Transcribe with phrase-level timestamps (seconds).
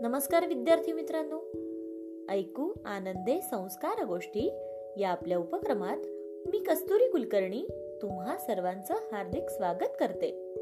[0.00, 1.36] नमस्कार विद्यार्थी मित्रांनो.
[2.32, 4.52] ऐकू आनंदे संस्कार गोष्टी
[4.96, 5.96] या आपल्या उपक्रमात
[6.46, 7.66] मी कस्तुरी कुलकर्णी
[8.02, 10.54] तुम्हा सर्वांचं हार्दिक स्वागत करते.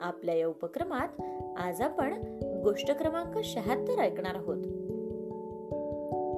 [0.00, 1.08] आपल्या या उपक्रमात
[1.56, 2.12] आज आपण
[2.64, 4.64] गोष्ट क्रमांक शहात्तर ऐकणार आहोत.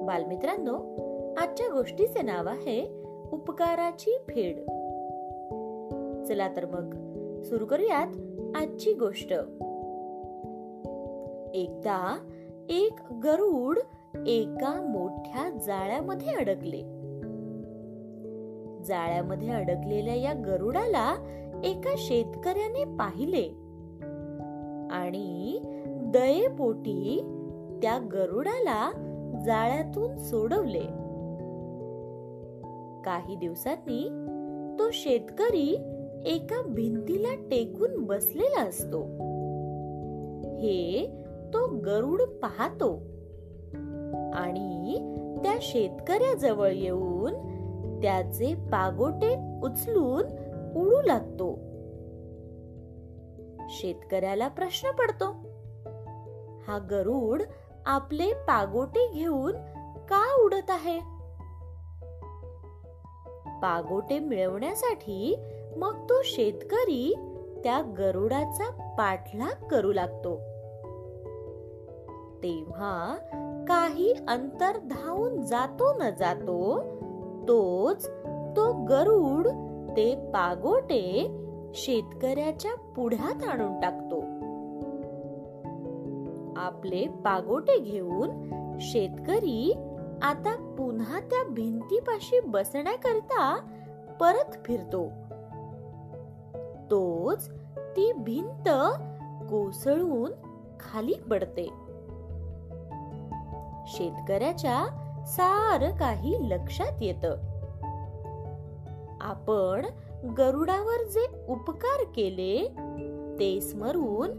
[0.07, 0.75] बालमित्रांनो
[1.37, 4.57] आजच्या गोष्टीचे नाव आहे उपकाराची फेड.
[6.25, 6.89] चला तर मग
[7.43, 8.07] सुरू करूयात
[8.55, 9.33] आजची गोष्ट.
[11.57, 12.17] एकदा
[12.69, 13.79] एक गरुड
[14.27, 16.81] एका मोठ्या जाळ्यामध्ये अडकले.
[18.83, 21.15] जाळ्यामध्ये अडकलेल्या या गरुडाला
[21.63, 23.49] एका शेतकऱ्याने पाहिले.
[24.91, 27.21] आणि दयेपोटी
[27.81, 28.91] त्या गरुडाला
[29.45, 30.83] जाळ्यातून सोडवले.
[33.05, 34.09] काही दिवसांनी
[34.79, 35.77] तो शेतकरी
[36.25, 39.03] एका भिंतीला टेकून बसलेला असतो.
[40.57, 42.95] हे तो गरुड पाहतो.
[44.33, 44.97] आणि
[45.43, 47.33] त्या शेतकऱ्याजवळ येऊन
[48.01, 50.23] त्याचे पागोटे उचलून
[50.77, 51.59] उडू लागतो.
[53.69, 55.25] शेतकऱ्याला प्रश्न पडतो
[56.67, 57.41] हा गरुड
[57.85, 59.51] आपले पागोटे घेऊन
[59.97, 60.99] का उडत आहे?
[63.61, 65.35] पागोटे मिळवण्यासाठी
[65.77, 67.15] मग तो शेतकरी
[67.63, 70.39] त्या गरुडाचा पाठलाग करू लागतो.
[72.43, 73.15] तेव्हा
[73.67, 76.79] काही अंतर धावून जातो न जातो
[77.47, 78.09] तोच
[78.55, 79.47] तो गरुड
[79.97, 81.27] ते पागोटे
[81.73, 84.19] शेतकऱ्याच्या पुढ्यात आणून टाकतो.
[86.59, 88.29] आपले पागोटे घेऊन
[88.79, 89.73] शेतकरी
[90.21, 93.55] आता पुन्हा त्या भिंतीपाशी बसण्याकरिता
[94.19, 95.07] परत फिरतो.
[96.91, 98.69] तोच ती भिंत
[99.49, 100.31] कोसळून
[100.79, 101.86] खाली पडते.
[103.87, 104.85] शेतकऱ्याच्या
[105.27, 107.25] सार काही लक्षात येत.
[109.21, 109.85] आपण
[110.37, 112.67] गरुडावर जे उपकार केले
[113.39, 114.29] ते स्मरून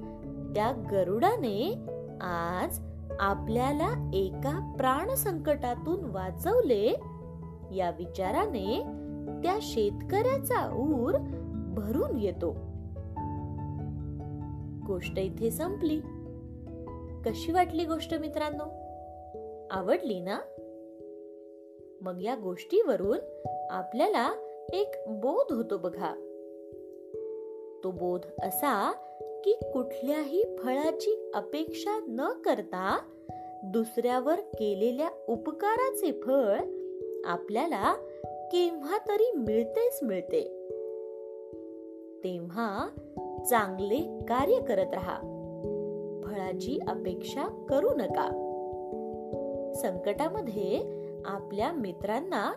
[0.53, 1.75] त्या गरुडाने
[2.21, 2.81] आज
[3.21, 7.01] आपल्याला एका प्राण संकटातून वाचवले.
[7.73, 8.83] या विचाराने
[9.43, 11.19] त्या शेतकऱ्याचा ऊर
[11.69, 12.53] भरून येतो.
[14.87, 16.01] गोष्ट इथे संपली.
[17.27, 18.88] कशी वाटली गोष्ट मित्रांनो?
[19.71, 20.41] आवडली ना?
[22.01, 23.19] मग या गोष्टीवरून
[23.71, 24.33] आपल्याला
[24.73, 26.15] एक बोध होतो बघा.
[27.85, 28.93] तो बोध असा
[29.45, 32.99] की कुठल्याही फळाची अपेक्षा न करता
[33.65, 36.61] दुसऱ्यावर केलेल्या उपकाराचे फळ
[37.25, 37.95] आपल्याला
[38.53, 40.43] केव्हा तरी मिळतेच मिळते.
[42.25, 42.89] तेव्हा
[43.51, 43.97] चांगले
[44.29, 45.21] कार्य करत राहा.
[46.25, 48.48] फळाची अपेक्षा करू नका.
[49.79, 50.81] संकटामध्ये
[51.25, 52.53] आपल्या मित्रांना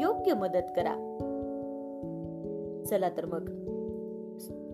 [0.00, 0.94] योग्य मदत करा.
[2.86, 3.48] चला तर मग.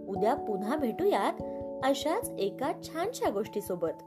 [0.08, 1.42] उद्या पुन्हा भेटूयात
[1.84, 4.02] अशाच एका छानशा गोष्टी सोबत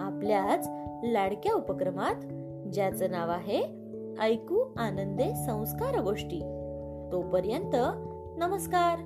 [0.00, 0.68] आपल्याच
[1.04, 2.14] लाडक्या उपक्रमात
[2.72, 3.62] ज्याचं नाव आहे
[4.20, 6.40] ऐकू आनंदे संस्कार गोष्टी.
[7.12, 7.76] तोपर्यंत
[8.38, 8.98] नमस्कार.